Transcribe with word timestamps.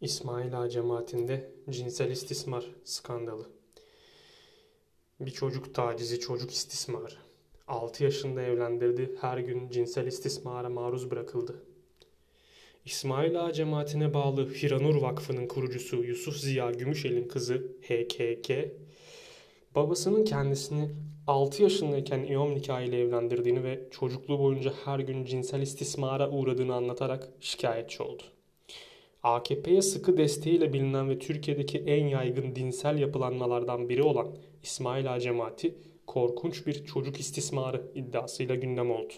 İsmail 0.00 0.60
Ağa 0.60 0.68
cemaatinde 0.68 1.50
cinsel 1.70 2.10
istismar 2.10 2.66
skandalı. 2.84 3.46
Bir 5.20 5.30
çocuk 5.30 5.74
tacizi, 5.74 6.20
çocuk 6.20 6.50
istismarı. 6.50 7.14
6 7.68 8.04
yaşında 8.04 8.42
evlendirdi, 8.42 9.16
her 9.20 9.38
gün 9.38 9.70
cinsel 9.70 10.06
istismara 10.06 10.68
maruz 10.68 11.10
bırakıldı. 11.10 11.64
İsmail 12.84 13.44
Ağa 13.44 13.52
cemaatine 13.52 14.14
bağlı 14.14 14.54
Hiranur 14.54 15.02
Vakfı'nın 15.02 15.48
kurucusu 15.48 15.96
Yusuf 15.96 16.36
Ziya 16.36 16.70
Gümüşel'in 16.70 17.28
kızı 17.28 17.72
HKK, 17.82 18.50
babasının 19.74 20.24
kendisini 20.24 20.90
6 21.26 21.62
yaşındayken 21.62 22.22
İyom 22.22 22.54
nikahıyla 22.54 22.98
evlendirdiğini 22.98 23.64
ve 23.64 23.88
çocukluğu 23.90 24.38
boyunca 24.38 24.72
her 24.84 24.98
gün 24.98 25.24
cinsel 25.24 25.62
istismara 25.62 26.30
uğradığını 26.30 26.74
anlatarak 26.74 27.28
şikayetçi 27.40 28.02
oldu. 28.02 28.35
AKP'ye 29.26 29.82
sıkı 29.82 30.16
desteğiyle 30.16 30.72
bilinen 30.72 31.10
ve 31.10 31.18
Türkiye'deki 31.18 31.78
en 31.78 32.06
yaygın 32.06 32.56
dinsel 32.56 32.98
yapılanmalardan 32.98 33.88
biri 33.88 34.02
olan 34.02 34.28
İsmail 34.62 35.14
Ağa 35.14 35.20
cemaati 35.20 35.74
korkunç 36.06 36.66
bir 36.66 36.84
çocuk 36.84 37.20
istismarı 37.20 37.82
iddiasıyla 37.94 38.54
gündem 38.54 38.90
oldu. 38.90 39.12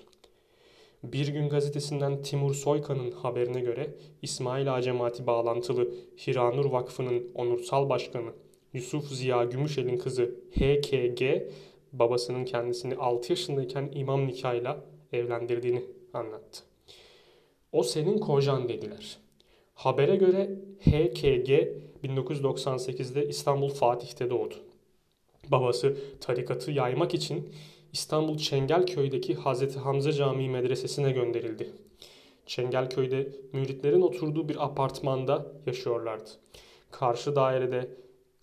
Bir 1.03 1.29
Gün 1.29 1.49
gazetesinden 1.49 2.23
Timur 2.23 2.55
Soykan'ın 2.55 3.11
haberine 3.11 3.61
göre 3.61 3.95
İsmail 4.23 4.75
Ağa 4.75 4.83
cemaati 4.83 5.27
bağlantılı 5.27 5.95
Hiranur 6.27 6.65
Vakfı'nın 6.65 7.31
onursal 7.35 7.89
başkanı 7.89 8.31
Yusuf 8.73 9.05
Ziya 9.05 9.45
Gümüşel'in 9.45 9.99
kızı 9.99 10.35
HKG 10.51 11.23
babasının 11.93 12.45
kendisini 12.45 12.97
6 12.97 13.33
yaşındayken 13.33 13.91
imam 13.95 14.27
nikahıyla 14.27 14.85
evlendirdiğini 15.13 15.85
anlattı. 16.13 16.63
O 17.73 17.83
senin 17.83 18.19
kocan 18.19 18.69
dediler. 18.69 19.28
Habere 19.79 20.17
göre 20.17 20.51
HKG 20.81 21.51
1998'de 22.05 23.29
İstanbul 23.29 23.69
Fatih'te 23.69 24.31
doğdu. 24.31 24.55
Babası 25.49 25.97
tarikatı 26.21 26.71
yaymak 26.71 27.15
için 27.15 27.53
İstanbul 27.93 28.39
Çengelköy'deki 28.39 29.35
Hazreti 29.35 29.79
Hamza 29.79 30.13
Camii 30.13 30.49
Medresesi'ne 30.49 31.13
gönderildi. 31.13 31.73
Çengelköy'de 32.47 33.33
müritlerin 33.53 34.01
oturduğu 34.01 34.49
bir 34.49 34.65
apartmanda 34.65 35.47
yaşıyorlardı. 35.67 36.31
Karşı 36.91 37.37
dairede 37.37 37.91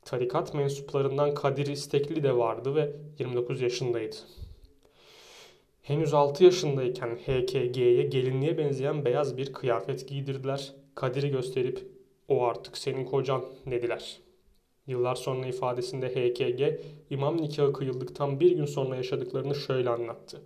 tarikat 0.06 0.54
mensuplarından 0.54 1.34
Kadir 1.34 1.68
İstekli 1.68 2.24
de 2.24 2.38
vardı 2.38 2.76
ve 2.76 2.92
29 3.20 3.62
yaşındaydı. 3.62 4.16
Henüz 5.86 6.14
6 6.14 6.44
yaşındayken 6.44 7.16
HKG'ye 7.16 8.04
gelinliğe 8.04 8.58
benzeyen 8.58 9.06
beyaz 9.06 9.38
bir 9.38 9.54
kıyafet 9.54 10.08
giydirdiler. 10.08 10.74
Kadir'i 10.96 11.30
gösterip 11.30 11.88
o 12.28 12.44
artık 12.44 12.78
senin 12.78 13.06
kocan 13.06 13.46
dediler. 13.66 14.20
Yıllar 14.88 15.16
sonra 15.16 15.48
ifadesinde 15.48 16.10
HKG 16.10 16.82
imam 17.10 17.42
nikahı 17.42 17.74
kıyıldıktan 17.74 18.40
bir 18.40 18.52
gün 18.52 18.66
sonra 18.66 18.96
yaşadıklarını 18.96 19.56
şöyle 19.56 19.90
anlattı. 19.90 20.42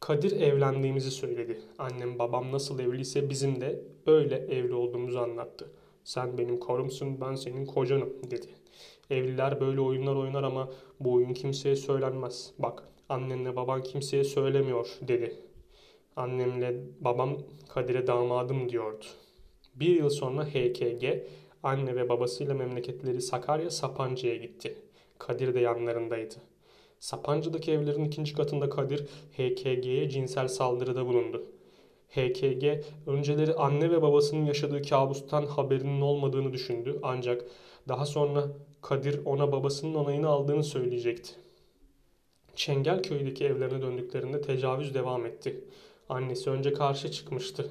Kadir 0.00 0.40
evlendiğimizi 0.40 1.10
söyledi. 1.10 1.60
Annem 1.78 2.18
babam 2.18 2.52
nasıl 2.52 2.78
evliyse 2.78 3.30
bizim 3.30 3.60
de 3.60 3.80
öyle 4.06 4.36
evli 4.36 4.74
olduğumuzu 4.74 5.18
anlattı. 5.18 5.70
Sen 6.04 6.38
benim 6.38 6.60
karımsın 6.60 7.20
ben 7.20 7.34
senin 7.34 7.66
kocanım 7.66 8.12
dedi. 8.30 8.48
Evliler 9.10 9.60
böyle 9.60 9.80
oyunlar 9.80 10.16
oynar 10.16 10.42
ama 10.42 10.68
bu 11.00 11.12
oyun 11.12 11.34
kimseye 11.34 11.76
söylenmez. 11.76 12.52
Bak 12.58 12.82
annenle 13.08 13.56
baban 13.56 13.82
kimseye 13.82 14.24
söylemiyor 14.24 14.88
dedi. 15.00 15.34
Annemle 16.16 16.74
babam 17.00 17.38
Kadir'e 17.68 18.06
damadım 18.06 18.68
diyordu. 18.68 19.04
Bir 19.74 19.96
yıl 19.96 20.10
sonra 20.10 20.44
HKG 20.44 21.04
anne 21.62 21.96
ve 21.96 22.08
babasıyla 22.08 22.54
memleketleri 22.54 23.22
Sakarya 23.22 23.70
Sapanca'ya 23.70 24.36
gitti. 24.36 24.78
Kadir 25.18 25.54
de 25.54 25.60
yanlarındaydı. 25.60 26.34
Sapanca'daki 26.98 27.72
evlerin 27.72 28.04
ikinci 28.04 28.34
katında 28.34 28.68
Kadir 28.68 29.06
HKG'ye 29.36 30.08
cinsel 30.10 30.48
saldırıda 30.48 31.06
bulundu. 31.06 31.46
HKG 32.08 32.84
önceleri 33.06 33.54
anne 33.54 33.90
ve 33.90 34.02
babasının 34.02 34.44
yaşadığı 34.44 34.82
kabustan 34.82 35.46
haberinin 35.46 36.00
olmadığını 36.00 36.52
düşündü 36.52 36.98
ancak 37.02 37.44
daha 37.88 38.06
sonra 38.06 38.48
Kadir 38.82 39.20
ona 39.24 39.52
babasının 39.52 39.94
onayını 39.94 40.28
aldığını 40.28 40.64
söyleyecekti. 40.64 41.45
Çengelköy'deki 42.56 43.44
evlerine 43.44 43.82
döndüklerinde 43.82 44.40
tecavüz 44.40 44.94
devam 44.94 45.26
etti. 45.26 45.64
Annesi 46.08 46.50
önce 46.50 46.72
karşı 46.72 47.10
çıkmıştı. 47.10 47.70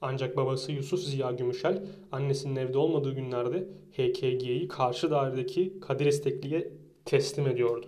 Ancak 0.00 0.36
babası 0.36 0.72
Yusuf 0.72 1.00
Ziya 1.00 1.30
Gümüşel 1.30 1.86
annesinin 2.12 2.56
evde 2.56 2.78
olmadığı 2.78 3.12
günlerde 3.12 3.68
HKG'yi 3.92 4.68
karşı 4.68 5.10
dairedeki 5.10 5.80
Kadir 5.80 6.06
Estekli'ye 6.06 6.72
teslim 7.04 7.46
ediyordu. 7.46 7.86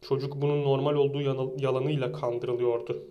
Çocuk 0.00 0.42
bunun 0.42 0.64
normal 0.64 0.94
olduğu 0.94 1.20
yalanıyla 1.62 2.12
kandırılıyordu. 2.12 3.04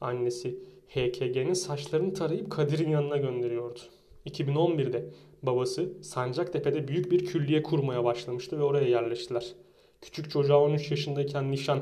Annesi 0.00 0.58
HKG'nin 0.88 1.52
saçlarını 1.52 2.14
tarayıp 2.14 2.50
Kadir'in 2.50 2.90
yanına 2.90 3.16
gönderiyordu. 3.16 3.80
2011'de 4.26 5.10
babası 5.42 5.92
Sancaktepe'de 6.02 6.88
büyük 6.88 7.12
bir 7.12 7.26
külliye 7.26 7.62
kurmaya 7.62 8.04
başlamıştı 8.04 8.58
ve 8.58 8.62
oraya 8.62 8.88
yerleştiler. 8.88 9.54
Küçük 10.00 10.30
çocuğa 10.30 10.60
13 10.60 10.90
yaşındayken 10.90 11.50
nişan, 11.50 11.80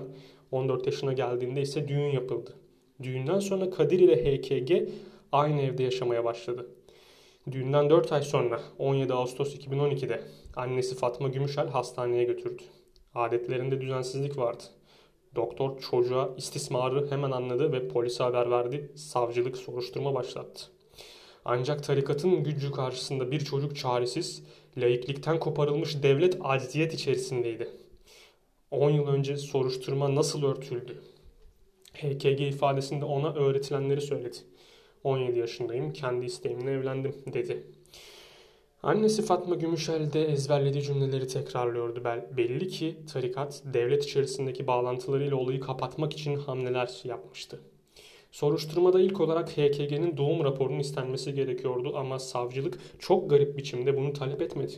14 0.51 0.87
yaşına 0.87 1.13
geldiğinde 1.13 1.61
ise 1.61 1.89
düğün 1.89 2.11
yapıldı. 2.11 2.55
Düğünden 3.03 3.39
sonra 3.39 3.71
Kadir 3.71 4.01
ile 4.01 4.17
HKG 4.17 4.89
aynı 5.33 5.63
evde 5.63 5.83
yaşamaya 5.83 6.25
başladı. 6.25 6.67
Düğünden 7.51 7.91
4 7.91 8.13
ay 8.13 8.23
sonra 8.23 8.61
17 8.79 9.13
Ağustos 9.13 9.57
2012'de 9.57 10.23
annesi 10.57 10.97
Fatma 10.97 11.29
Gümüşel 11.29 11.69
hastaneye 11.69 12.25
götürdü. 12.25 12.63
Adetlerinde 13.15 13.81
düzensizlik 13.81 14.39
vardı. 14.39 14.63
Doktor 15.35 15.81
çocuğa 15.81 16.31
istismarı 16.37 17.11
hemen 17.11 17.31
anladı 17.31 17.73
ve 17.73 17.89
polise 17.89 18.23
haber 18.23 18.51
verdi. 18.51 18.93
Savcılık 18.97 19.57
soruşturma 19.57 20.15
başlattı. 20.15 20.63
Ancak 21.45 21.85
tarikatın 21.85 22.45
gücü 22.45 22.71
karşısında 22.71 23.31
bir 23.31 23.41
çocuk 23.41 23.77
çaresiz, 23.77 24.43
laiklikten 24.77 25.41
koparılmış 25.41 26.03
devlet 26.03 26.37
acziyet 26.41 26.95
içerisindeydi. 26.95 27.69
10 28.71 28.91
yıl 28.91 29.07
önce 29.07 29.37
soruşturma 29.37 30.15
nasıl 30.15 30.45
örtüldü? 30.45 31.03
HKG 31.95 32.41
ifadesinde 32.41 33.05
ona 33.05 33.35
öğretilenleri 33.35 34.01
söyledi. 34.01 34.37
17 35.05 35.39
yaşındayım, 35.39 35.93
kendi 35.93 36.27
isteğimle 36.27 36.71
evlendim 36.71 37.15
dedi. 37.33 37.67
Annesi 38.83 39.23
Fatma 39.23 39.55
Gümüşel 39.55 40.13
de 40.13 40.25
ezberlediği 40.25 40.83
cümleleri 40.83 41.27
tekrarlıyordu. 41.27 42.05
Belli 42.37 42.69
ki 42.69 42.97
tarikat 43.13 43.63
devlet 43.65 44.05
içerisindeki 44.05 44.67
bağlantılarıyla 44.67 45.37
olayı 45.37 45.61
kapatmak 45.61 46.13
için 46.13 46.37
hamleler 46.37 47.01
yapmıştı. 47.05 47.61
Soruşturmada 48.33 49.01
ilk 49.01 49.21
olarak 49.21 49.51
HKG'nin 49.51 50.17
doğum 50.17 50.45
raporunun 50.45 50.79
istenmesi 50.79 51.35
gerekiyordu 51.35 51.93
ama 51.97 52.19
savcılık 52.19 52.79
çok 52.99 53.31
garip 53.31 53.57
biçimde 53.57 53.97
bunu 53.97 54.13
talep 54.13 54.43
etmedi. 54.43 54.73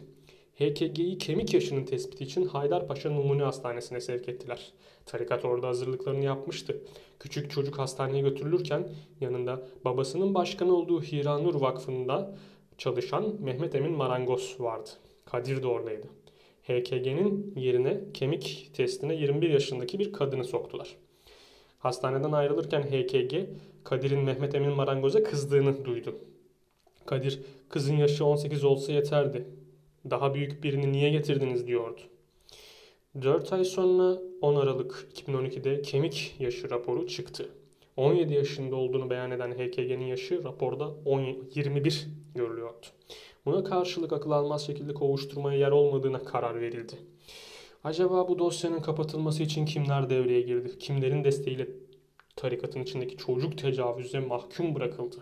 HKG'yi 0.61 1.19
kemik 1.19 1.55
yaşının 1.55 1.85
tespiti 1.85 2.25
için 2.25 2.47
Haydarpaşa 2.47 3.11
Numune 3.11 3.43
Hastanesi'ne 3.43 4.01
sevk 4.01 4.29
ettiler. 4.29 4.73
Tarikat 5.07 5.45
orada 5.45 5.69
hazırlıklarını 5.69 6.25
yapmıştı. 6.25 6.83
Küçük 7.21 7.51
çocuk 7.51 7.79
hastaneye 7.79 8.23
götürülürken 8.23 8.89
yanında 9.21 9.69
babasının 9.85 10.35
başkanı 10.35 10.75
olduğu 10.75 11.03
Hiranur 11.03 11.55
Vakfı'nda 11.55 12.35
çalışan 12.79 13.37
Mehmet 13.41 13.75
Emin 13.75 13.93
Marangoz 13.93 14.57
vardı. 14.59 14.91
Kadir 15.25 15.63
de 15.63 15.67
oradaydı. 15.67 16.07
HKG'nin 16.63 17.55
yerine 17.57 18.01
kemik 18.15 18.71
testine 18.75 19.15
21 19.15 19.51
yaşındaki 19.51 19.99
bir 19.99 20.13
kadını 20.13 20.45
soktular. 20.45 20.97
Hastaneden 21.79 22.33
ayrılırken 22.33 22.83
HKG 22.83 23.35
Kadir'in 23.85 24.21
Mehmet 24.21 24.55
Emin 24.55 24.73
Marangoz'a 24.73 25.23
kızdığını 25.23 25.85
duydu. 25.85 26.15
Kadir 27.07 27.41
kızın 27.69 27.97
yaşı 27.97 28.25
18 28.25 28.65
olsa 28.65 28.93
yeterdi. 28.93 29.60
Daha 30.11 30.35
büyük 30.35 30.63
birini 30.63 30.93
niye 30.93 31.11
getirdiniz 31.11 31.67
diyordu. 31.67 32.01
4 33.23 33.53
ay 33.53 33.65
sonra 33.65 34.21
10 34.41 34.57
Aralık 34.57 35.09
2012'de 35.15 35.83
kemik 35.83 36.37
yaşı 36.39 36.71
raporu 36.71 37.07
çıktı. 37.07 37.49
17 37.97 38.35
yaşında 38.35 38.77
olduğunu 38.77 39.11
beyan 39.11 39.31
eden 39.31 39.53
HKG'nin 39.53 40.05
yaşı 40.05 40.45
raporda 40.45 40.89
10, 41.05 41.21
21 41.55 42.07
görülüyordu. 42.35 42.87
Buna 43.47 43.65
karşılık 43.65 44.13
akıl 44.13 44.31
almaz 44.31 44.67
şekilde 44.67 44.95
kovuşturmaya 44.95 45.59
yer 45.59 45.71
olmadığına 45.71 46.25
karar 46.25 46.61
verildi. 46.61 46.95
Acaba 47.85 48.29
bu 48.29 48.39
dosyanın 48.39 48.81
kapatılması 48.81 49.43
için 49.43 49.65
kimler 49.65 50.11
devreye 50.11 50.41
girdi? 50.41 50.79
Kimlerin 50.79 51.25
desteğiyle 51.25 51.69
tarikatın 52.37 52.83
içindeki 52.83 53.17
çocuk 53.17 53.59
tecavüze 53.59 54.21
mahkum 54.21 54.75
bırakıldı? 54.75 55.17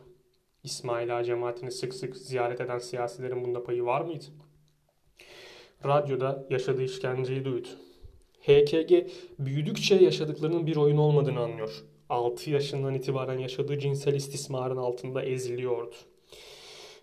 İsmail 0.65 1.19
Ağa 1.19 1.25
cemaatini 1.25 1.71
sık 1.71 1.95
sık 1.95 2.17
ziyaret 2.17 2.61
eden 2.61 2.79
siyasilerin 2.79 3.45
bunda 3.45 3.65
payı 3.65 3.85
var 3.85 4.01
mıydı? 4.01 4.25
Radyoda 5.85 6.47
yaşadığı 6.51 6.83
işkenceyi 6.83 7.45
duydu. 7.45 7.69
HKG 8.43 9.07
büyüdükçe 9.39 9.95
yaşadıklarının 9.95 10.67
bir 10.67 10.77
oyun 10.77 10.97
olmadığını 10.97 11.41
anlıyor. 11.41 11.85
6 12.09 12.51
yaşından 12.51 12.95
itibaren 12.95 13.39
yaşadığı 13.39 13.79
cinsel 13.79 14.15
istismarın 14.15 14.77
altında 14.77 15.23
eziliyordu. 15.23 15.95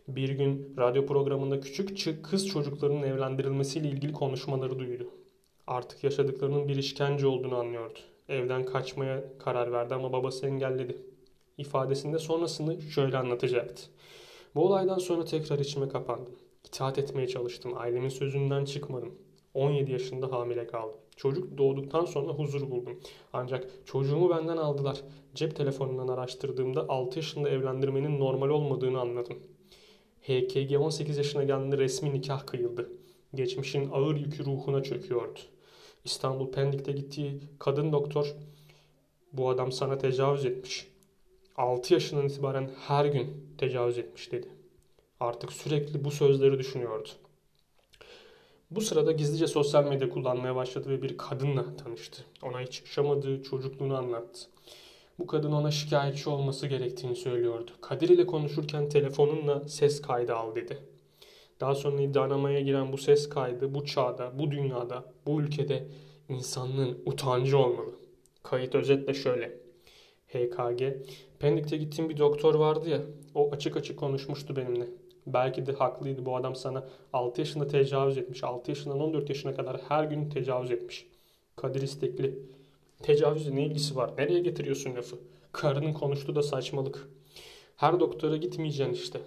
Bir 0.08 0.30
gün 0.30 0.74
radyo 0.78 1.06
programında 1.06 1.60
küçük 1.60 2.26
kız 2.26 2.48
çocuklarının 2.48 3.04
evlendirilmesiyle 3.04 3.88
ilgili 3.88 4.14
konuşmaları 4.14 4.80
duydu. 4.80 5.10
Artık 5.68 6.04
yaşadıklarının 6.04 6.68
bir 6.68 6.76
işkence 6.76 7.28
olduğunu 7.28 7.56
anlıyordu. 7.56 8.00
Evden 8.30 8.66
kaçmaya 8.66 9.24
karar 9.40 9.72
verdi 9.72 9.94
ama 9.94 10.14
babası 10.14 10.48
engelledi. 10.48 10.98
İfadesinde 11.58 12.20
sonrasını 12.20 12.82
şöyle 12.82 13.18
anlatacaktı. 13.18 13.84
Bu 14.56 14.66
olaydan 14.66 14.98
sonra 14.98 15.26
tekrar 15.26 15.60
içime 15.60 15.90
kapandım. 15.90 16.36
İtaat 16.66 17.00
etmeye 17.00 17.28
çalıştım. 17.28 17.74
Ailemin 17.76 18.10
sözünden 18.10 18.66
çıkmadım. 18.66 19.16
17 19.54 19.92
yaşında 19.92 20.32
hamile 20.32 20.68
kaldım. 20.68 20.98
Çocuk 21.16 21.58
doğduktan 21.58 22.06
sonra 22.06 22.34
huzur 22.34 22.72
buldum. 22.72 23.00
Ancak 23.34 23.70
çocuğumu 23.86 24.30
benden 24.30 24.58
aldılar. 24.58 25.02
Cep 25.36 25.56
telefonundan 25.56 26.08
araştırdığımda 26.08 26.86
6 26.90 27.20
yaşında 27.20 27.50
evlendirmenin 27.50 28.20
normal 28.20 28.50
olmadığını 28.50 29.00
anladım. 29.00 29.38
HKG 30.22 30.76
18 30.80 31.18
yaşına 31.18 31.44
geldiğinde 31.44 31.78
resmi 31.78 32.14
nikah 32.14 32.46
kıyıldı. 32.46 32.92
Geçmişin 33.36 33.90
ağır 33.92 34.16
yükü 34.16 34.46
ruhuna 34.46 34.84
çöküyordu. 34.84 35.40
İstanbul 36.06 36.52
Pendik'te 36.52 36.92
gittiği 36.92 37.40
kadın 37.60 37.94
doktor 37.94 38.36
bu 39.34 39.50
adam 39.50 39.72
sana 39.72 39.98
tecavüz 39.98 40.46
etmiş. 40.46 40.88
6 41.58 41.94
yaşından 41.94 42.26
itibaren 42.26 42.72
her 42.88 43.06
gün 43.06 43.56
tecavüz 43.58 43.98
etmiş 43.98 44.32
dedi. 44.32 44.55
Artık 45.20 45.54
sürekli 45.54 46.04
bu 46.04 46.12
sözleri 46.12 46.60
düşünüyordu. 46.60 47.10
Bu 48.72 48.82
sırada 48.82 49.12
gizlice 49.12 49.48
sosyal 49.48 49.84
medya 49.84 50.10
kullanmaya 50.10 50.56
başladı 50.56 50.90
ve 50.90 51.02
bir 51.02 51.18
kadınla 51.18 51.76
tanıştı. 51.76 52.24
Ona 52.44 52.62
hiç 52.62 52.82
yaşamadığı 52.82 53.44
çocukluğunu 53.44 53.98
anlattı. 53.98 54.40
Bu 55.20 55.28
kadın 55.28 55.52
ona 55.52 55.72
şikayetçi 55.72 56.30
olması 56.30 56.68
gerektiğini 56.68 57.16
söylüyordu. 57.16 57.72
Kadir 57.82 58.10
ile 58.10 58.26
konuşurken 58.26 58.90
telefonunla 58.90 59.68
ses 59.68 60.02
kaydı 60.02 60.36
al 60.36 60.56
dedi. 60.56 60.78
Daha 61.60 61.76
sonra 61.76 62.02
iddianamaya 62.02 62.62
giren 62.62 62.92
bu 62.92 62.98
ses 62.98 63.30
kaydı 63.30 63.74
bu 63.74 63.86
çağda, 63.86 64.40
bu 64.40 64.52
dünyada, 64.52 65.14
bu 65.26 65.42
ülkede 65.42 65.88
insanlığın 66.30 67.04
utancı 67.06 67.58
olmalı. 67.58 67.96
Kayıt 68.44 68.76
özetle 68.76 69.14
şöyle. 69.14 69.60
HKG. 70.28 70.84
Pendik'te 71.40 71.78
gittiğim 71.78 72.10
bir 72.10 72.18
doktor 72.18 72.56
vardı 72.56 72.90
ya. 72.90 73.02
O 73.36 73.52
açık 73.52 73.78
açık 73.78 74.00
konuşmuştu 74.00 74.56
benimle. 74.56 74.88
Belki 75.28 75.66
de 75.66 75.74
haklıydı 75.74 76.26
bu 76.26 76.36
adam 76.36 76.56
sana 76.56 76.84
6 77.14 77.42
yaşında 77.42 77.68
tecavüz 77.68 78.18
etmiş. 78.18 78.44
6 78.44 78.72
yaşından 78.72 79.00
14 79.00 79.30
yaşına 79.30 79.56
kadar 79.56 79.82
her 79.88 80.04
gün 80.04 80.30
tecavüz 80.30 80.72
etmiş. 80.72 81.08
Kadir 81.56 81.82
istekli. 81.82 82.40
Tecavüzle 83.04 83.56
ne 83.56 83.66
ilgisi 83.66 83.96
var? 83.96 84.12
Nereye 84.18 84.40
getiriyorsun 84.40 84.96
lafı? 84.96 85.16
Karının 85.52 85.94
konuştu 85.94 86.36
da 86.36 86.44
saçmalık. 86.44 87.10
Her 87.76 88.00
doktora 88.00 88.38
gitmeyeceksin 88.38 88.94
işte. 88.94 89.22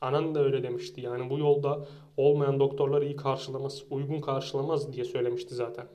Anan 0.00 0.34
da 0.34 0.44
öyle 0.44 0.62
demişti. 0.62 1.00
Yani 1.00 1.30
bu 1.30 1.38
yolda 1.38 1.86
olmayan 2.16 2.60
doktorlar 2.60 3.02
iyi 3.02 3.16
karşılamaz, 3.16 3.82
uygun 3.90 4.20
karşılamaz 4.20 4.92
diye 4.92 5.04
söylemişti 5.04 5.54
zaten. 5.54 5.86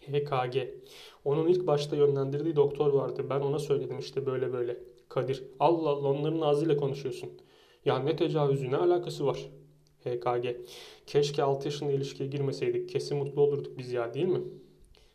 HKG. 0.00 0.56
Onun 1.24 1.48
ilk 1.48 1.66
başta 1.66 1.96
yönlendirdiği 1.96 2.56
doktor 2.56 2.92
vardı. 2.92 3.26
Ben 3.30 3.40
ona 3.40 3.58
söyledim 3.58 3.98
işte 3.98 4.26
böyle 4.26 4.52
böyle. 4.52 4.78
Kadir. 5.08 5.44
Allah 5.60 5.88
Allah 5.88 6.08
onların 6.08 6.40
ağzıyla 6.40 6.76
konuşuyorsun. 6.76 7.30
Ya 7.84 7.98
ne 7.98 8.16
tecavüzü 8.16 8.70
ne 8.70 8.76
alakası 8.76 9.26
var? 9.26 9.50
HKG. 10.04 10.56
Keşke 11.06 11.42
6 11.42 11.68
yaşında 11.68 11.92
ilişkiye 11.92 12.28
girmeseydik. 12.28 12.88
Kesin 12.88 13.18
mutlu 13.18 13.42
olurduk 13.42 13.78
biz 13.78 13.92
ya 13.92 14.14
değil 14.14 14.26
mi? 14.26 14.40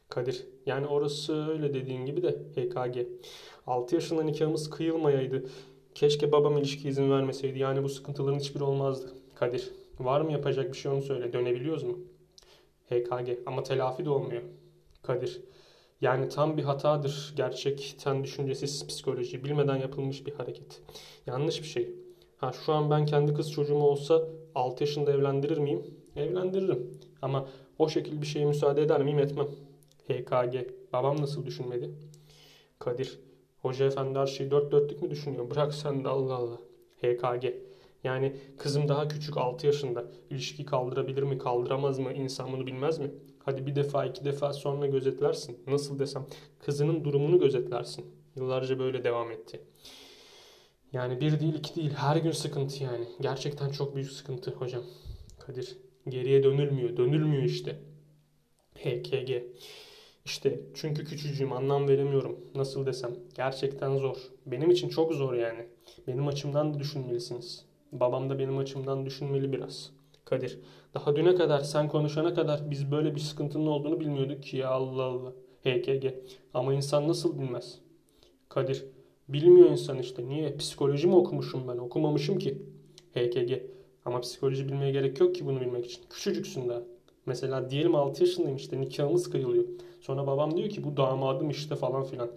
Kadir. 0.09 0.45
Yani 0.65 0.87
orası 0.87 1.49
öyle 1.49 1.73
dediğin 1.73 2.05
gibi 2.05 2.23
de 2.23 2.31
HKG. 2.31 3.07
6 3.67 3.95
yaşında 3.95 4.23
nikahımız 4.23 4.69
kıyılmayaydı. 4.69 5.45
Keşke 5.95 6.31
babam 6.31 6.57
ilişki 6.57 6.89
izin 6.89 7.11
vermeseydi. 7.11 7.59
Yani 7.59 7.83
bu 7.83 7.89
sıkıntıların 7.89 8.39
hiçbiri 8.39 8.63
olmazdı. 8.63 9.13
Kadir. 9.35 9.71
Var 9.99 10.21
mı 10.21 10.31
yapacak 10.31 10.71
bir 10.73 10.77
şey 10.77 10.91
onu 10.91 11.01
söyle. 11.01 11.33
Dönebiliyoruz 11.33 11.83
mu? 11.83 11.99
HKG. 12.89 13.39
Ama 13.45 13.63
telafi 13.63 14.05
de 14.05 14.09
olmuyor. 14.09 14.41
Kadir. 15.03 15.41
Yani 16.01 16.29
tam 16.29 16.57
bir 16.57 16.63
hatadır. 16.63 17.33
Gerçekten 17.37 18.23
düşüncesiz 18.23 18.87
psikoloji. 18.87 19.43
Bilmeden 19.43 19.77
yapılmış 19.77 20.25
bir 20.25 20.33
hareket. 20.33 20.81
Yanlış 21.27 21.61
bir 21.61 21.67
şey. 21.67 22.04
Ha 22.45 22.51
şu 22.65 22.73
an 22.73 22.89
ben 22.89 23.05
kendi 23.05 23.33
kız 23.33 23.51
çocuğum 23.51 23.75
olsa 23.75 24.21
6 24.55 24.83
yaşında 24.83 25.11
evlendirir 25.11 25.57
miyim? 25.57 25.83
Evlendiririm. 26.15 26.99
Ama 27.21 27.47
o 27.79 27.89
şekilde 27.89 28.21
bir 28.21 28.25
şeye 28.25 28.45
müsaade 28.45 28.81
eder 28.81 29.03
miyim? 29.03 29.19
Etmem. 29.19 29.47
HKG. 30.07 30.55
Babam 30.93 31.21
nasıl 31.21 31.45
düşünmedi? 31.45 31.89
Kadir. 32.79 33.19
Hoca 33.61 33.85
efendi 33.85 34.19
her 34.19 34.27
şeyi 34.27 34.51
dört 34.51 34.71
dörtlük 34.71 35.01
mü 35.01 35.09
düşünüyor? 35.09 35.49
Bırak 35.49 35.73
sen 35.73 36.03
de 36.03 36.09
Allah 36.09 36.35
Allah. 36.35 36.57
HKG. 36.97 37.53
Yani 38.03 38.35
kızım 38.57 38.87
daha 38.87 39.07
küçük 39.07 39.37
6 39.37 39.67
yaşında. 39.67 40.05
İlişki 40.29 40.65
kaldırabilir 40.65 41.23
mi 41.23 41.37
kaldıramaz 41.37 41.99
mı 41.99 42.13
insan 42.13 42.51
bunu 42.51 42.67
bilmez 42.67 42.99
mi? 42.99 43.11
Hadi 43.39 43.67
bir 43.67 43.75
defa 43.75 44.05
iki 44.05 44.25
defa 44.25 44.53
sonra 44.53 44.87
gözetlersin. 44.87 45.57
Nasıl 45.67 45.99
desem 45.99 46.25
kızının 46.59 47.03
durumunu 47.03 47.39
gözetlersin. 47.39 48.05
Yıllarca 48.35 48.79
böyle 48.79 49.03
devam 49.03 49.31
etti. 49.31 49.61
Yani 50.95 51.21
bir 51.21 51.39
değil 51.39 51.53
iki 51.53 51.75
değil 51.75 51.91
her 51.91 52.15
gün 52.15 52.31
sıkıntı 52.31 52.83
yani. 52.83 53.05
Gerçekten 53.21 53.69
çok 53.69 53.95
büyük 53.95 54.11
sıkıntı 54.11 54.51
hocam. 54.51 54.83
Kadir 55.39 55.77
geriye 56.09 56.43
dönülmüyor. 56.43 56.97
Dönülmüyor 56.97 57.43
işte. 57.43 57.79
HKG. 58.75 59.43
İşte 60.25 60.59
çünkü 60.73 61.05
küçücüğüm 61.05 61.53
anlam 61.53 61.87
veremiyorum. 61.87 62.39
Nasıl 62.55 62.85
desem 62.85 63.15
gerçekten 63.33 63.97
zor. 63.97 64.17
Benim 64.45 64.71
için 64.71 64.89
çok 64.89 65.13
zor 65.13 65.33
yani. 65.33 65.65
Benim 66.07 66.27
açımdan 66.27 66.73
da 66.73 66.79
düşünmelisiniz. 66.79 67.65
Babam 67.91 68.29
da 68.29 68.39
benim 68.39 68.57
açımdan 68.57 69.05
düşünmeli 69.05 69.53
biraz. 69.53 69.91
Kadir 70.25 70.59
daha 70.93 71.15
düne 71.15 71.35
kadar 71.35 71.59
sen 71.59 71.87
konuşana 71.87 72.33
kadar 72.33 72.71
biz 72.71 72.91
böyle 72.91 73.15
bir 73.15 73.19
sıkıntının 73.19 73.67
olduğunu 73.67 73.99
bilmiyorduk 73.99 74.43
ki 74.43 74.57
ya 74.57 74.69
Allah 74.69 75.03
Allah. 75.03 75.33
HKG. 75.63 76.13
Ama 76.53 76.73
insan 76.73 77.07
nasıl 77.07 77.39
bilmez? 77.39 77.79
Kadir. 78.49 78.94
Bilmiyor 79.29 79.69
insan 79.69 79.99
işte. 79.99 80.29
Niye? 80.29 80.57
Psikoloji 80.57 81.07
mi 81.07 81.15
okumuşum 81.15 81.67
ben? 81.67 81.77
Okumamışım 81.77 82.39
ki. 82.39 82.61
HKG. 83.13 83.61
Ama 84.05 84.19
psikoloji 84.19 84.67
bilmeye 84.67 84.91
gerek 84.91 85.19
yok 85.19 85.35
ki 85.35 85.45
bunu 85.45 85.61
bilmek 85.61 85.85
için. 85.85 86.01
Küçücüksün 86.09 86.69
daha. 86.69 86.81
Mesela 87.25 87.69
diyelim 87.69 87.95
6 87.95 88.23
yaşındayım 88.23 88.57
işte 88.57 88.81
nikahımız 88.81 89.29
kıyılıyor. 89.29 89.65
Sonra 90.01 90.27
babam 90.27 90.57
diyor 90.57 90.69
ki 90.69 90.83
bu 90.83 90.97
damadım 90.97 91.49
işte 91.49 91.75
falan 91.75 92.03
filan. 92.03 92.29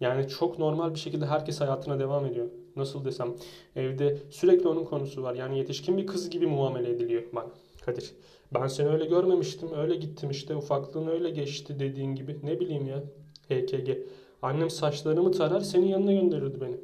Yani 0.00 0.28
çok 0.28 0.58
normal 0.58 0.94
bir 0.94 0.98
şekilde 0.98 1.26
herkes 1.26 1.60
hayatına 1.60 1.98
devam 1.98 2.26
ediyor. 2.26 2.46
Nasıl 2.76 3.04
desem 3.04 3.34
evde 3.76 4.18
sürekli 4.30 4.68
onun 4.68 4.84
konusu 4.84 5.22
var. 5.22 5.34
Yani 5.34 5.58
yetişkin 5.58 5.96
bir 5.96 6.06
kız 6.06 6.30
gibi 6.30 6.46
muamele 6.46 6.90
ediliyor 6.90 7.22
bana. 7.32 7.46
Kadir 7.84 8.12
ben 8.54 8.66
seni 8.66 8.88
öyle 8.88 9.04
görmemiştim 9.04 9.68
öyle 9.76 9.96
gittim 9.96 10.30
işte 10.30 10.56
ufaklığın 10.56 11.06
öyle 11.06 11.30
geçti 11.30 11.78
dediğin 11.78 12.14
gibi. 12.14 12.38
Ne 12.42 12.60
bileyim 12.60 12.86
ya 12.86 13.02
HKG. 13.48 13.98
Annem 14.44 14.70
saçlarımı 14.70 15.32
tarar 15.32 15.60
senin 15.60 15.86
yanına 15.86 16.12
gönderirdi 16.12 16.60
beni. 16.60 16.76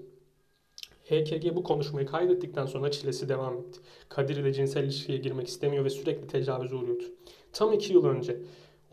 HKG 1.05 1.57
bu 1.57 1.63
konuşmayı 1.63 2.07
kaydettikten 2.07 2.67
sonra 2.67 2.91
çilesi 2.91 3.29
devam 3.29 3.59
etti. 3.59 3.81
Kadir 4.09 4.37
ile 4.37 4.53
cinsel 4.53 4.85
ilişkiye 4.85 5.19
girmek 5.19 5.49
istemiyor 5.49 5.85
ve 5.85 5.91
sürekli 5.91 6.27
tecavüze 6.27 6.75
uğruyordu. 6.75 7.05
Tam 7.53 7.73
iki 7.73 7.93
yıl 7.93 8.05
önce 8.05 8.37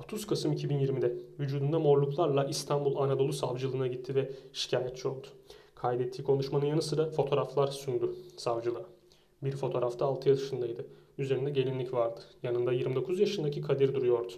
30 0.04 0.28
Kasım 0.28 0.54
2020'de 0.54 1.14
vücudunda 1.40 1.80
morluklarla 1.80 2.46
İstanbul 2.46 2.96
Anadolu 2.96 3.34
Savcılığına 3.34 3.88
gitti 3.88 4.16
ve 4.16 4.32
şikayetçi 4.54 5.08
oldu. 5.08 5.28
Kaydettiği 5.76 6.26
konuşmanın 6.26 6.66
yanı 6.66 6.82
sıra 6.82 7.10
fotoğraflar 7.10 7.68
sundu 7.68 8.16
savcılığa. 8.38 8.86
Bir 9.44 9.52
fotoğrafta 9.52 10.06
6 10.06 10.30
yaşındaydı. 10.30 10.86
Üzerinde 11.18 11.50
gelinlik 11.50 11.94
vardı. 11.94 12.22
Yanında 12.44 12.74
29 12.74 13.20
yaşındaki 13.20 13.62
Kadir 13.62 13.96
duruyordu. 13.96 14.34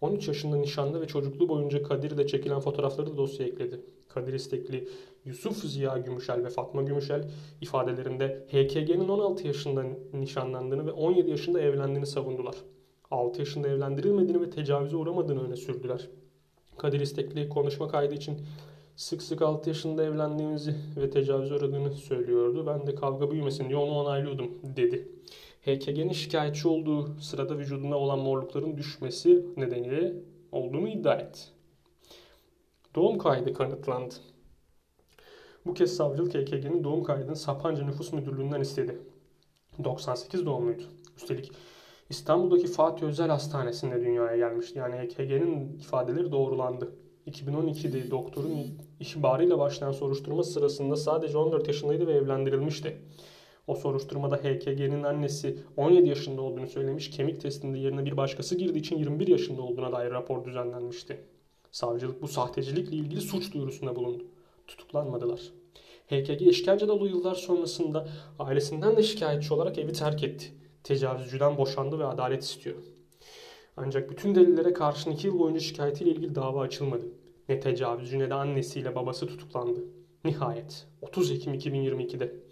13 0.00 0.28
yaşında 0.28 0.56
nişanlı 0.56 1.00
ve 1.00 1.06
çocukluğu 1.06 1.48
boyunca 1.48 1.82
Kadir 1.82 2.10
ile 2.10 2.26
çekilen 2.26 2.60
fotoğrafları 2.60 3.12
da 3.12 3.16
dosyaya 3.16 3.52
ekledi. 3.52 3.80
Kadir 4.08 4.32
İstekli, 4.32 4.88
Yusuf 5.24 5.64
Ziya 5.64 5.98
Gümüşel 5.98 6.44
ve 6.44 6.48
Fatma 6.48 6.82
Gümüşel 6.82 7.30
ifadelerinde 7.60 8.46
HKG'nin 8.48 9.08
16 9.08 9.46
yaşında 9.46 9.84
nişanlandığını 10.12 10.86
ve 10.86 10.92
17 10.92 11.30
yaşında 11.30 11.60
evlendiğini 11.60 12.06
savundular. 12.06 12.54
6 13.10 13.40
yaşında 13.40 13.68
evlendirilmediğini 13.68 14.40
ve 14.42 14.50
tecavüze 14.50 14.96
uğramadığını 14.96 15.44
öne 15.44 15.56
sürdüler. 15.56 16.08
Kadir 16.78 17.00
İstekli 17.00 17.48
konuşma 17.48 17.88
kaydı 17.88 18.14
için 18.14 18.38
sık 18.96 19.22
sık 19.22 19.42
6 19.42 19.68
yaşında 19.68 20.04
evlendiğimizi 20.04 20.74
ve 20.96 21.10
tecavüze 21.10 21.54
uğradığını 21.54 21.94
söylüyordu. 21.94 22.66
Ben 22.66 22.86
de 22.86 22.94
kavga 22.94 23.30
büyümesin 23.30 23.68
diye 23.68 23.78
onu 23.78 23.90
onaylıyordum 23.90 24.50
dedi. 24.76 25.08
HKG'nin 25.66 26.12
şikayetçi 26.12 26.68
olduğu 26.68 27.20
sırada 27.20 27.58
vücudunda 27.58 27.96
olan 27.96 28.18
morlukların 28.18 28.76
düşmesi 28.76 29.46
nedeniyle 29.56 30.14
olduğunu 30.52 30.88
iddia 30.88 31.14
etti. 31.14 31.40
Doğum 32.94 33.18
kaydı 33.18 33.54
kanıtlandı. 33.54 34.14
Bu 35.66 35.74
kez 35.74 35.96
savcılık 35.96 36.34
HKG'nin 36.34 36.84
doğum 36.84 37.04
kaydını 37.04 37.36
Sapanca 37.36 37.84
Nüfus 37.84 38.12
Müdürlüğü'nden 38.12 38.60
istedi. 38.60 38.98
98 39.84 40.46
doğumluydu. 40.46 40.82
Üstelik 41.16 41.52
İstanbul'daki 42.10 42.66
Fatih 42.66 43.06
Özel 43.06 43.28
Hastanesi'nde 43.28 44.00
dünyaya 44.00 44.36
gelmişti. 44.36 44.78
Yani 44.78 44.96
HKG'nin 44.96 45.78
ifadeleri 45.78 46.32
doğrulandı. 46.32 46.92
2012'de 47.26 48.10
doktorun 48.10 48.50
ihbarıyla 49.00 49.58
başlayan 49.58 49.92
soruşturma 49.92 50.42
sırasında 50.42 50.96
sadece 50.96 51.38
14 51.38 51.68
yaşındaydı 51.68 52.06
ve 52.06 52.12
evlendirilmişti. 52.12 52.96
O 53.70 53.74
soruşturmada 53.74 54.36
HKG'nin 54.36 55.02
annesi 55.02 55.58
17 55.76 56.08
yaşında 56.08 56.42
olduğunu 56.42 56.66
söylemiş, 56.66 57.10
kemik 57.10 57.40
testinde 57.40 57.78
yerine 57.78 58.04
bir 58.04 58.16
başkası 58.16 58.54
girdiği 58.54 58.78
için 58.78 58.98
21 58.98 59.26
yaşında 59.26 59.62
olduğuna 59.62 59.92
dair 59.92 60.10
rapor 60.10 60.44
düzenlenmişti. 60.44 61.20
Savcılık 61.70 62.22
bu 62.22 62.28
sahtecilikle 62.28 62.96
ilgili 62.96 63.20
suç 63.20 63.54
duyurusunda 63.54 63.96
bulundu. 63.96 64.24
Tutuklanmadılar. 64.66 65.40
HKG 66.06 66.42
işkence 66.42 66.88
dolu 66.88 67.06
yıllar 67.06 67.34
sonrasında 67.34 68.08
ailesinden 68.38 68.96
de 68.96 69.02
şikayetçi 69.02 69.54
olarak 69.54 69.78
evi 69.78 69.92
terk 69.92 70.22
etti. 70.22 70.46
Tecavüzcüden 70.84 71.58
boşandı 71.58 71.98
ve 71.98 72.04
adalet 72.04 72.42
istiyor. 72.42 72.82
Ancak 73.76 74.10
bütün 74.10 74.34
delillere 74.34 74.72
karşın 74.72 75.10
2 75.10 75.26
yıl 75.26 75.38
boyunca 75.38 75.60
şikayetiyle 75.60 76.10
ilgili 76.10 76.34
dava 76.34 76.60
açılmadı. 76.60 77.04
Ne 77.48 77.60
tecavüzcü 77.60 78.18
ne 78.18 78.30
de 78.30 78.34
annesiyle 78.34 78.94
babası 78.94 79.26
tutuklandı. 79.26 79.80
Nihayet 80.24 80.86
30 81.02 81.30
Ekim 81.30 81.54
2022'de 81.54 82.49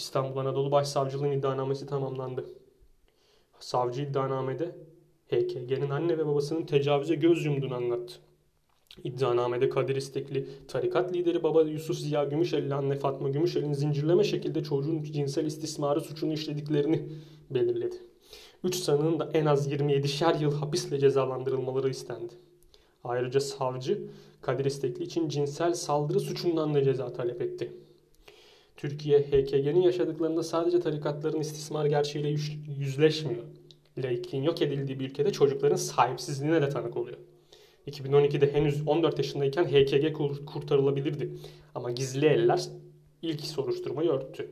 İstanbul 0.00 0.40
Anadolu 0.40 0.70
Başsavcılığı'nın 0.70 1.32
iddianamesi 1.32 1.86
tamamlandı. 1.86 2.44
Savcı 3.58 4.02
iddianamede 4.02 4.76
HKG'nin 5.28 5.90
anne 5.90 6.18
ve 6.18 6.26
babasının 6.26 6.66
tecavüze 6.66 7.14
göz 7.14 7.44
yumduğunu 7.44 7.74
anlattı. 7.74 8.14
İddianamede 9.04 9.68
Kadir 9.68 9.96
İstekli, 9.96 10.46
tarikat 10.68 11.14
lideri 11.14 11.42
baba 11.42 11.62
Yusuf 11.62 11.98
Ziya 11.98 12.24
Gümüşel 12.24 12.62
ile 12.62 12.74
anne 12.74 12.96
Fatma 12.96 13.28
Gümüşel'in 13.28 13.72
zincirleme 13.72 14.24
şekilde 14.24 14.62
çocuğun 14.62 15.02
cinsel 15.02 15.46
istismarı 15.46 16.00
suçunu 16.00 16.32
işlediklerini 16.32 17.08
belirledi. 17.50 17.96
Üç 18.64 18.76
sanığın 18.76 19.18
da 19.18 19.30
en 19.34 19.46
az 19.46 19.72
27'şer 19.72 20.42
yıl 20.42 20.54
hapisle 20.54 20.98
cezalandırılmaları 20.98 21.90
istendi. 21.90 22.34
Ayrıca 23.04 23.40
savcı 23.40 24.02
Kadir 24.40 24.64
İstekli 24.64 25.04
için 25.04 25.28
cinsel 25.28 25.74
saldırı 25.74 26.20
suçundan 26.20 26.74
da 26.74 26.84
ceza 26.84 27.12
talep 27.12 27.42
etti. 27.42 27.72
Türkiye 28.80 29.22
HKG'nin 29.22 29.80
yaşadıklarında 29.80 30.42
sadece 30.42 30.80
tarikatların 30.80 31.40
istismar 31.40 31.86
gerçeğiyle 31.86 32.36
yüzleşmiyor. 32.78 33.44
Laikliğin 33.98 34.44
yok 34.44 34.62
edildiği 34.62 35.00
bir 35.00 35.04
ülkede 35.10 35.32
çocukların 35.32 35.76
sahipsizliğine 35.76 36.62
de 36.62 36.68
tanık 36.68 36.96
oluyor. 36.96 37.16
2012'de 37.86 38.52
henüz 38.52 38.88
14 38.88 39.18
yaşındayken 39.18 39.64
HKG 39.64 40.16
kurtarılabilirdi. 40.46 41.30
Ama 41.74 41.90
gizli 41.90 42.26
eller 42.26 42.62
ilk 43.22 43.40
soruşturmayı 43.40 44.10
örttü. 44.10 44.50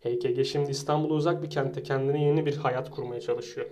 HKG 0.00 0.44
şimdi 0.44 0.70
İstanbul'a 0.70 1.14
uzak 1.14 1.42
bir 1.42 1.50
kentte 1.50 1.82
kendine 1.82 2.24
yeni 2.24 2.46
bir 2.46 2.56
hayat 2.56 2.90
kurmaya 2.90 3.20
çalışıyor. 3.20 3.66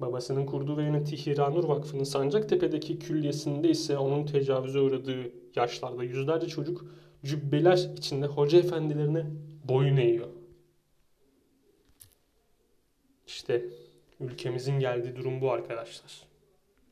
Babasının 0.00 0.46
kurduğu 0.46 0.76
ve 0.76 0.82
yönettiği 0.82 1.26
Hiranur 1.26 1.64
Vakfı'nın 1.64 2.04
Sancaktepe'deki 2.04 2.98
külliyesinde 2.98 3.70
ise 3.70 3.98
onun 3.98 4.26
tecavüze 4.26 4.80
uğradığı 4.80 5.32
yaşlarda 5.56 6.04
yüzlerce 6.04 6.48
çocuk 6.48 6.84
cübbeler 7.24 7.90
içinde 7.96 8.26
hoca 8.26 8.58
efendilerine 8.58 9.26
boyun 9.64 9.96
eğiyor. 9.96 10.28
İşte 13.26 13.64
ülkemizin 14.20 14.78
geldiği 14.78 15.16
durum 15.16 15.40
bu 15.40 15.52
arkadaşlar. 15.52 16.31